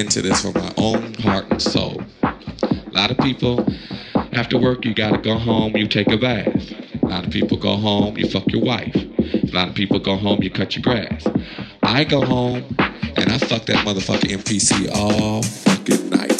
into 0.00 0.22
this 0.22 0.40
for 0.40 0.58
my 0.58 0.72
own 0.78 1.14
heart 1.14 1.46
and 1.50 1.60
soul. 1.60 2.02
A 2.22 2.90
lot 2.92 3.10
of 3.10 3.18
people 3.18 3.64
after 4.32 4.58
work 4.58 4.84
you 4.84 4.94
gotta 4.94 5.18
go 5.18 5.36
home, 5.36 5.76
you 5.76 5.86
take 5.86 6.08
a 6.08 6.16
bath. 6.16 6.72
A 7.02 7.06
lot 7.06 7.26
of 7.26 7.32
people 7.32 7.58
go 7.58 7.76
home, 7.76 8.16
you 8.16 8.28
fuck 8.28 8.50
your 8.50 8.62
wife. 8.62 8.94
A 8.96 9.50
lot 9.52 9.68
of 9.68 9.74
people 9.74 9.98
go 9.98 10.16
home, 10.16 10.42
you 10.42 10.50
cut 10.50 10.74
your 10.74 10.82
grass. 10.82 11.26
I 11.82 12.04
go 12.04 12.24
home 12.24 12.64
and 12.78 13.30
I 13.30 13.38
fuck 13.38 13.66
that 13.66 13.84
motherfucking 13.86 14.30
MPC 14.38 14.90
all 14.94 15.42
fucking 15.42 16.10
night. 16.10 16.39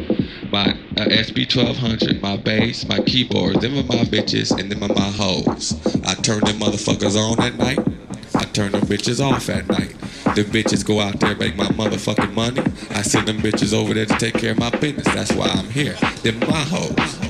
uh, 1.01 1.05
SP1200, 1.07 2.21
my 2.21 2.37
bass, 2.37 2.87
my 2.87 2.99
keyboards. 2.99 3.59
Them 3.59 3.73
are 3.77 3.83
my 3.83 4.03
bitches 4.03 4.57
and 4.57 4.71
them 4.71 4.83
are 4.83 4.93
my 4.93 5.09
hoes. 5.09 5.73
I 6.05 6.13
turn 6.15 6.41
them 6.41 6.59
motherfuckers 6.59 7.17
on 7.17 7.41
at 7.41 7.55
night. 7.55 7.79
I 8.35 8.43
turn 8.45 8.71
them 8.71 8.81
bitches 8.81 9.23
off 9.23 9.49
at 9.49 9.67
night. 9.67 9.97
The 10.35 10.43
bitches 10.43 10.85
go 10.85 10.99
out 10.99 11.19
there 11.19 11.35
make 11.35 11.55
my 11.55 11.67
motherfucking 11.67 12.33
money. 12.33 12.61
I 12.91 13.01
send 13.01 13.27
them 13.27 13.37
bitches 13.37 13.73
over 13.73 13.93
there 13.93 14.05
to 14.05 14.17
take 14.17 14.35
care 14.35 14.51
of 14.51 14.59
my 14.59 14.69
business. 14.69 15.05
That's 15.05 15.33
why 15.33 15.47
I'm 15.47 15.69
here. 15.69 15.95
Them 16.23 16.39
my 16.39 16.63
hoes. 16.63 17.20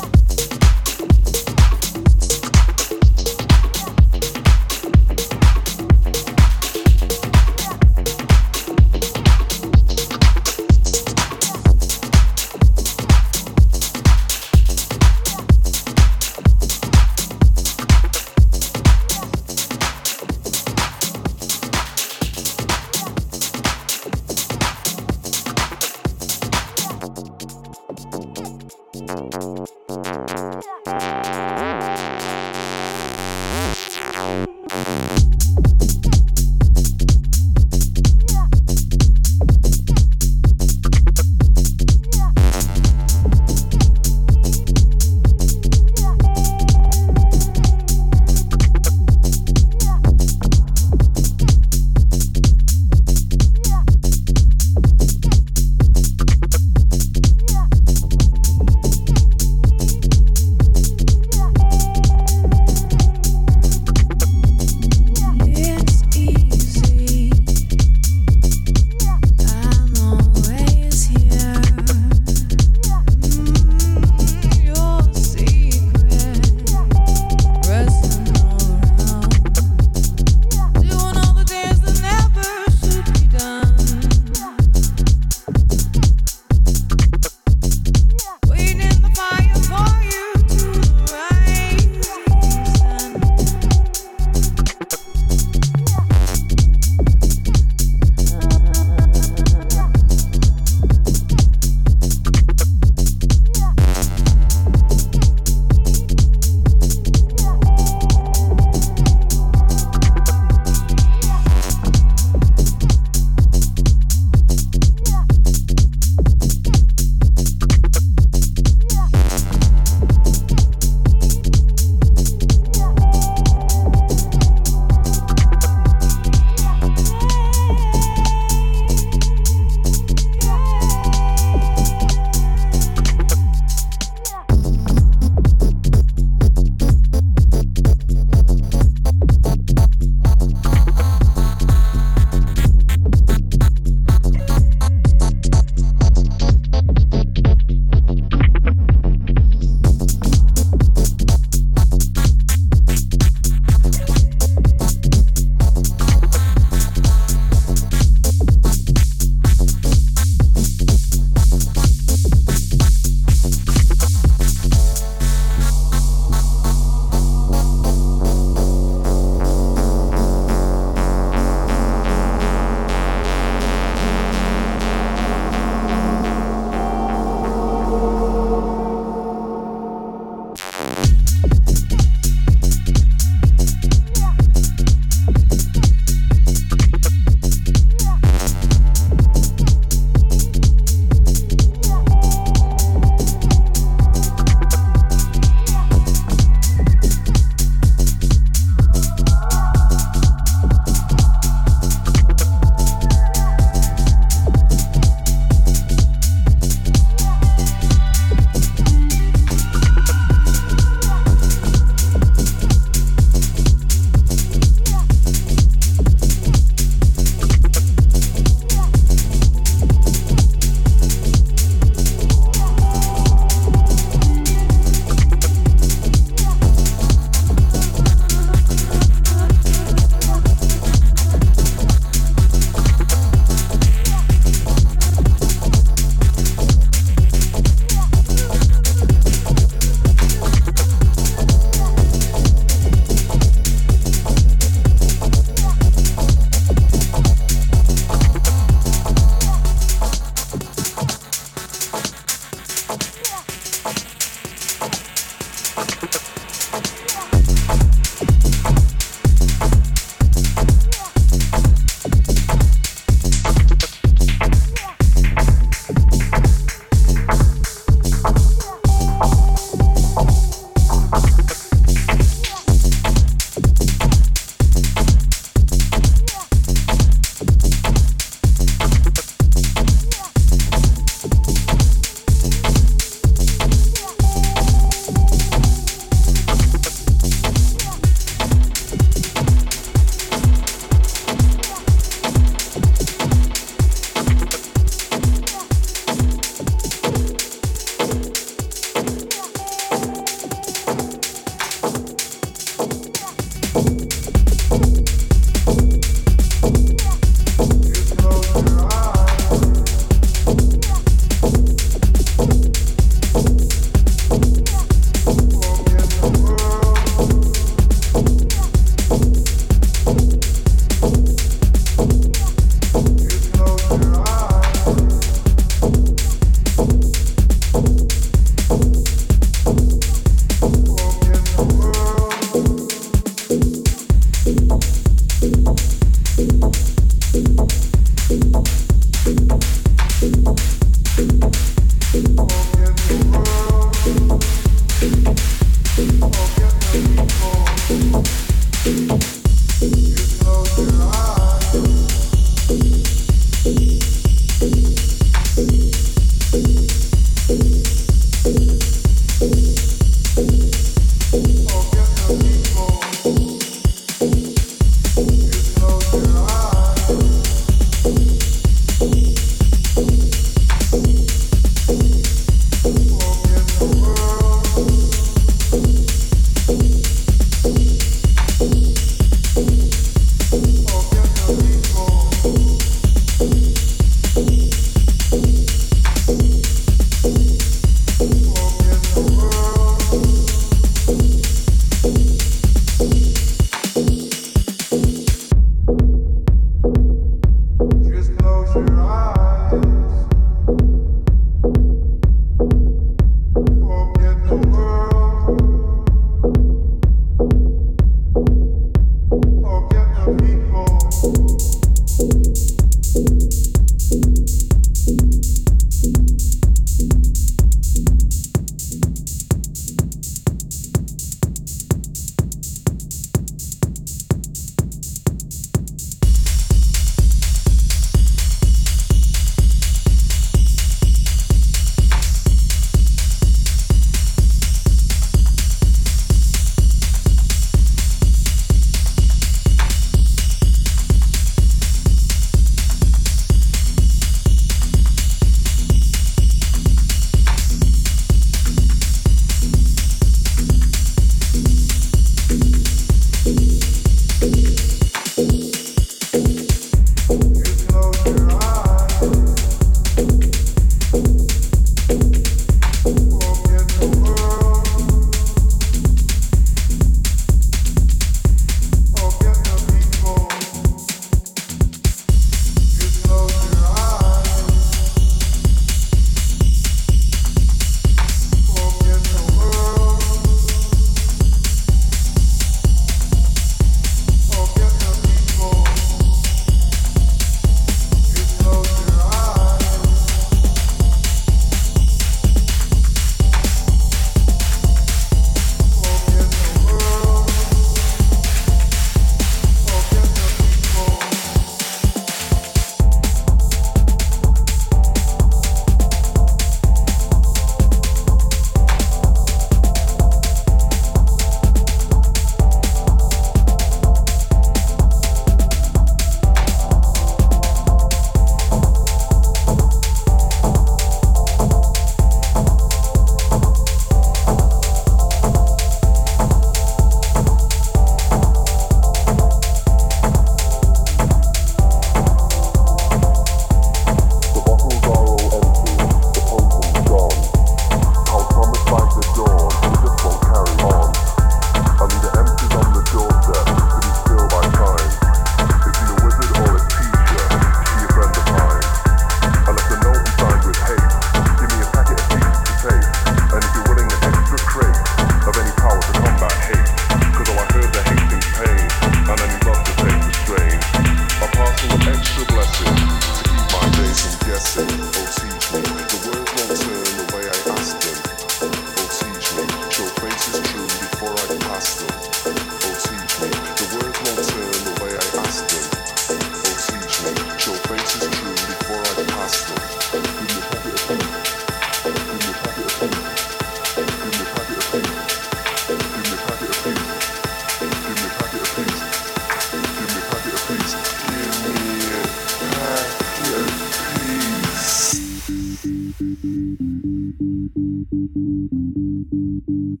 Thank 599.66 600.00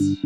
you. 0.00 0.23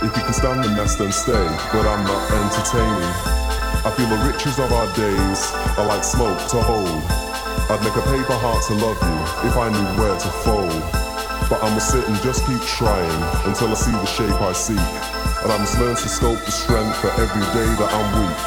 If 0.00 0.16
you 0.16 0.22
can 0.24 0.32
stand 0.32 0.64
the 0.64 0.72
mess, 0.72 0.96
then 0.96 1.12
stay, 1.12 1.44
but 1.76 1.84
I'm 1.84 2.00
not 2.08 2.24
entertaining. 2.32 3.12
I 3.84 3.92
feel 3.92 4.08
the 4.08 4.16
riches 4.24 4.56
of 4.56 4.72
our 4.72 4.88
days 4.96 5.52
are 5.76 5.84
like 5.84 6.02
smoke 6.02 6.40
to 6.56 6.56
hold. 6.56 7.04
I'd 7.68 7.84
make 7.84 7.92
a 7.92 8.04
paper 8.08 8.32
heart 8.32 8.64
to 8.72 8.74
love 8.80 8.96
you 8.96 9.18
if 9.44 9.60
I 9.60 9.68
knew 9.68 9.88
where 10.00 10.16
to 10.16 10.30
fold. 10.40 10.72
But 11.52 11.60
I 11.60 11.68
must 11.76 11.92
sit 11.92 12.08
and 12.08 12.16
just 12.24 12.48
keep 12.48 12.64
trying 12.64 13.20
until 13.44 13.68
I 13.68 13.76
see 13.76 13.92
the 13.92 14.08
shape 14.08 14.40
I 14.40 14.56
seek. 14.56 14.88
And 15.44 15.52
I 15.52 15.58
must 15.60 15.76
learn 15.76 15.92
to 15.92 16.08
sculpt 16.08 16.48
the 16.48 16.50
strength 16.50 16.96
for 17.04 17.12
every 17.20 17.44
day 17.52 17.68
that 17.68 17.90
I'm 17.92 18.08
weak. 18.24 18.40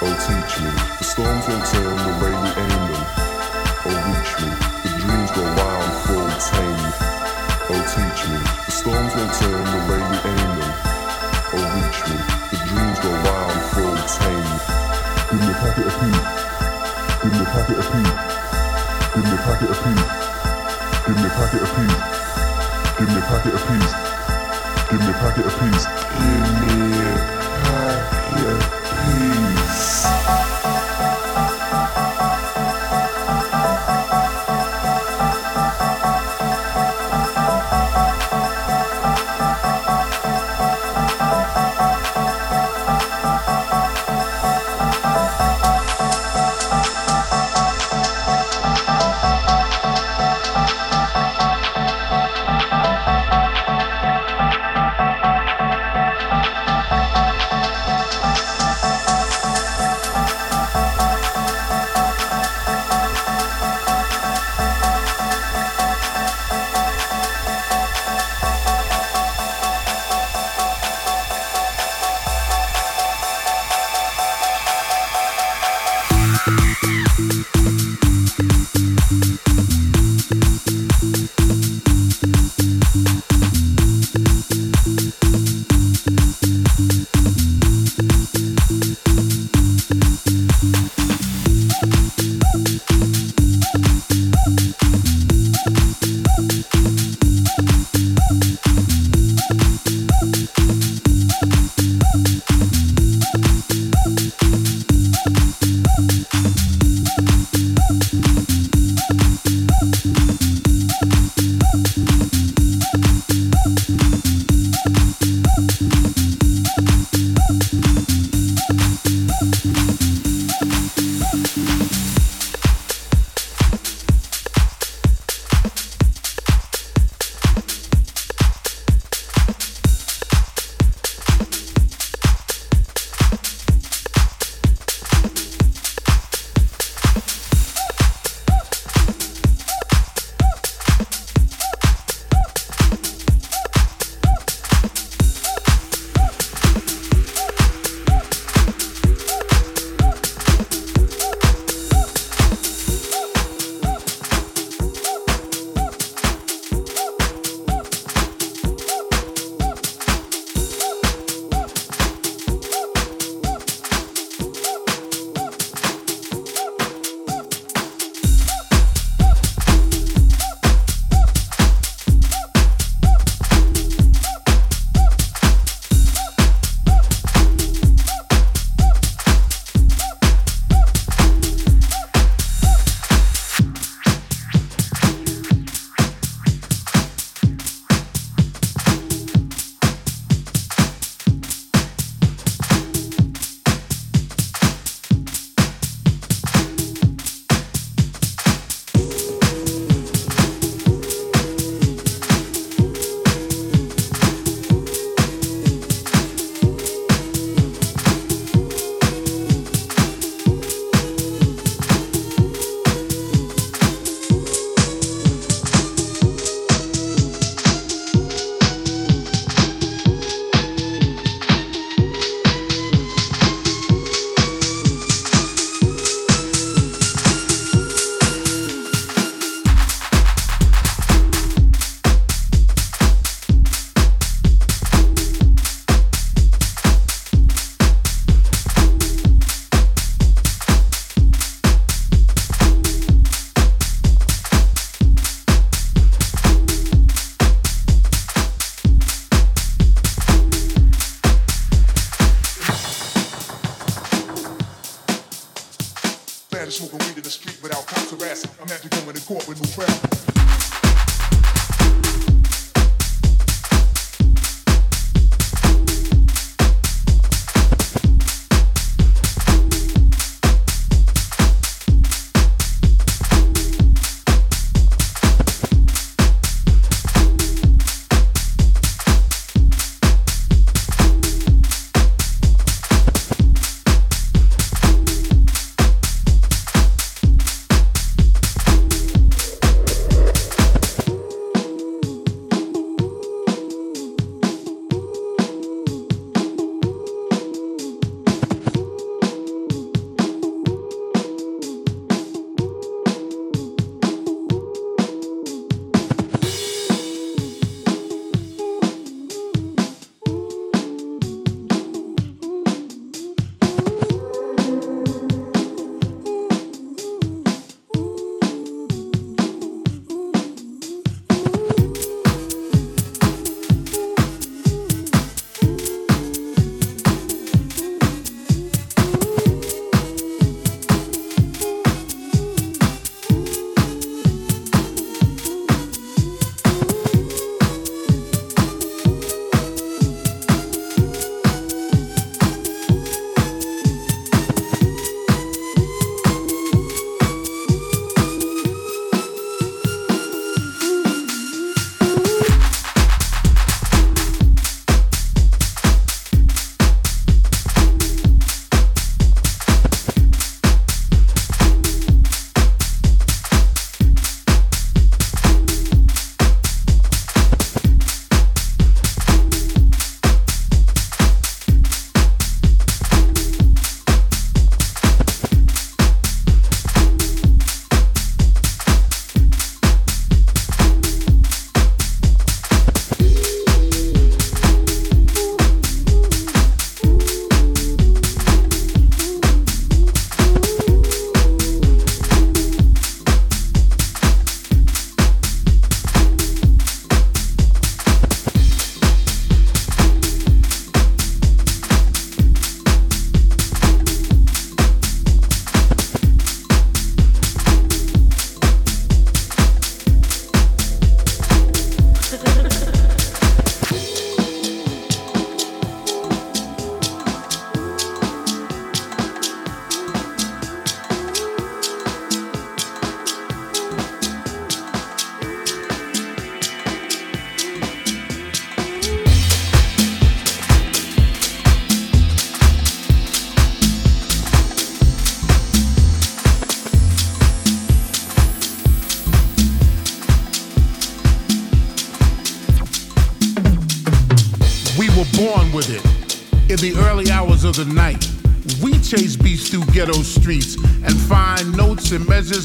Oh, 0.00 0.14
teach 0.24 0.56
me, 0.64 0.72
the 0.72 1.04
storms 1.04 1.44
won't 1.52 1.68
turn 1.68 1.96
the 2.00 2.14
way 2.24 2.32
we 2.32 2.48
aim 2.48 2.81
Oh, 7.74 7.80
teach 7.88 8.28
me, 8.28 8.36
the 8.36 8.70
storms 8.70 9.16
won't 9.16 9.32
turn 9.32 9.64
the 9.64 9.80
way 9.88 9.96
we 9.96 10.16
aim 10.28 10.50
them. 10.60 10.72
Oh, 11.56 11.64
reach 11.72 12.04
me, 12.04 12.20
the 12.52 12.58
dreams 12.68 12.98
go 13.00 13.08
wild, 13.08 13.56
full 13.72 13.96
tamed. 14.12 14.60
Give 15.32 15.40
me 15.40 15.48
a 15.48 15.56
packet 15.56 15.88
of 15.88 15.96
peace. 15.96 16.20
Give 17.24 17.32
me 17.32 17.40
a 17.40 17.48
packet 17.48 17.80
of 17.80 17.88
peace. 17.88 18.12
Give 19.16 19.24
me 19.24 19.32
a 19.32 19.40
packet 19.40 19.72
of 19.72 19.78
peace. 19.80 20.04
Give 21.00 21.16
me 21.16 21.24
a 21.24 21.32
packet 21.32 21.64
of 21.64 21.70
peace. 21.72 21.96
Give 23.00 23.08
me 23.08 23.16
a 23.16 23.24
packet 23.32 23.54
of 23.56 23.62
peace. 23.64 23.94
Give 24.92 25.00
me 25.00 25.08
a 25.08 25.16
packet 25.16 25.46
of 25.48 25.54
peace. 25.56 25.84
Give 26.12 26.60
me 26.60 26.61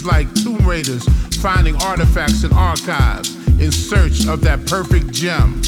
like 0.07 0.33
tomb 0.35 0.65
raiders, 0.65 1.03
finding 1.41 1.75
artifacts 1.83 2.43
and 2.43 2.53
archives 2.53 3.35
in 3.59 3.71
search 3.71 4.25
of 4.25 4.41
that 4.41 4.65
perfect 4.65 5.11
gem. 5.11 5.61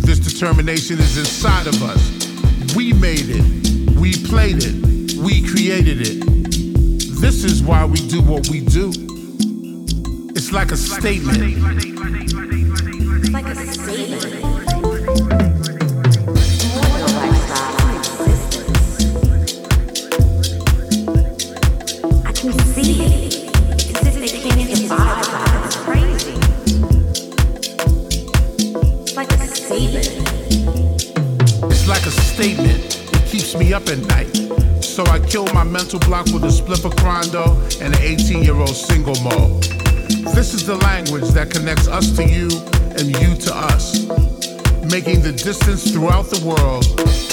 This 0.00 0.18
determination 0.18 0.98
is 0.98 1.18
inside 1.18 1.66
of 1.66 1.82
us. 1.82 2.74
We 2.74 2.94
made 2.94 3.26
it, 3.28 3.96
we 3.96 4.14
played 4.24 4.64
it, 4.64 5.16
we 5.22 5.46
created 5.46 5.98
it. 6.00 6.24
This 7.20 7.44
is 7.44 7.62
why 7.62 7.84
we 7.84 7.98
do 8.08 8.22
what 8.22 8.48
we 8.48 8.60
do. 8.60 8.90
It's 10.34 10.52
like 10.52 10.72
a 10.72 10.76
statement. 10.76 11.95
Mental 35.86 36.08
block 36.08 36.26
with 36.34 36.42
a 36.42 36.48
spliff 36.48 36.84
of 36.84 36.96
Crondo 36.96 37.46
and 37.80 37.94
an 37.94 38.02
18 38.02 38.42
year 38.42 38.56
old 38.56 38.74
single 38.74 39.14
malt. 39.22 39.68
This 40.34 40.52
is 40.52 40.66
the 40.66 40.74
language 40.82 41.28
that 41.28 41.48
connects 41.48 41.86
us 41.86 42.10
to 42.16 42.24
you 42.24 42.48
and 42.98 43.06
you 43.22 43.36
to 43.46 43.54
us, 43.54 44.04
making 44.90 45.22
the 45.22 45.30
distance 45.30 45.92
throughout 45.92 46.24
the 46.24 46.44
world 46.44 46.86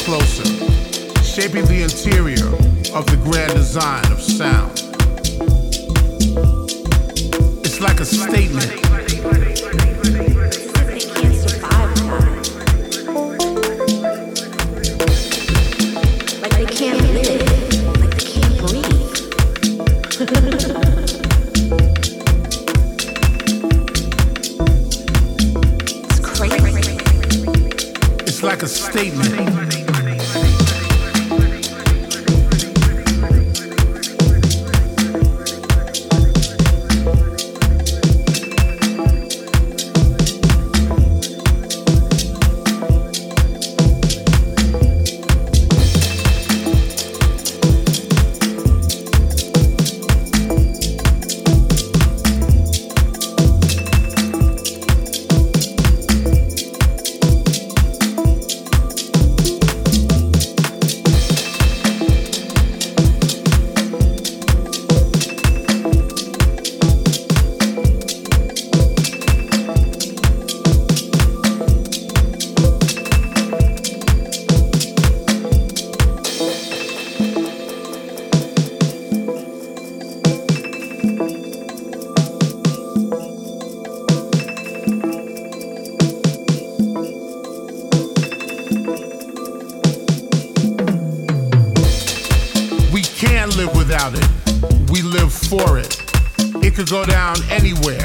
closer, 0.06 0.46
shaping 1.24 1.66
the 1.66 1.82
interior 1.82 2.46
of 2.96 3.08
the 3.08 3.20
grand 3.24 3.54
design 3.54 4.06
of 4.12 4.22
sound. 4.22 4.74
It's 7.66 7.82
like 7.82 8.00
a 8.02 8.06
statement. 8.06 9.93
Statement. 29.04 29.33
We 93.24 93.30
can 93.30 93.50
live 93.52 93.74
without 93.78 94.12
it. 94.16 94.92
We 94.92 95.02
live 95.02 95.32
for 95.32 95.78
it. 95.80 95.96
It 96.62 96.76
could 96.76 96.90
go 96.90 97.06
down 97.06 97.38
anywhere, 97.50 98.04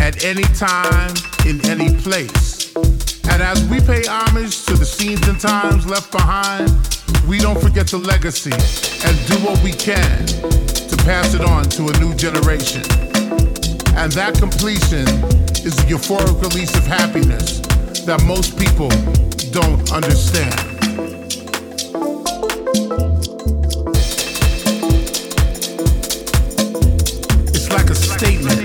at 0.00 0.24
any 0.24 0.44
time, 0.56 1.12
in 1.44 1.62
any 1.66 1.94
place. 2.00 2.74
And 3.28 3.42
as 3.42 3.62
we 3.68 3.78
pay 3.80 4.04
homage 4.06 4.64
to 4.64 4.72
the 4.72 4.86
scenes 4.86 5.28
and 5.28 5.38
times 5.38 5.86
left 5.86 6.10
behind, 6.10 6.70
we 7.28 7.40
don't 7.40 7.60
forget 7.60 7.88
the 7.88 7.98
legacy 7.98 8.52
and 8.52 9.28
do 9.28 9.36
what 9.44 9.62
we 9.62 9.72
can 9.72 10.24
to 10.24 10.96
pass 11.04 11.34
it 11.34 11.42
on 11.42 11.64
to 11.64 11.88
a 11.88 11.92
new 12.00 12.14
generation. 12.14 12.80
And 14.00 14.10
that 14.12 14.34
completion 14.38 15.04
is 15.60 15.76
the 15.76 15.84
euphoric 15.90 16.40
release 16.40 16.74
of 16.74 16.86
happiness 16.86 17.60
that 18.06 18.24
most 18.24 18.58
people 18.58 18.88
don't 19.52 19.92
understand. 19.92 20.63
Statement. 28.18 28.63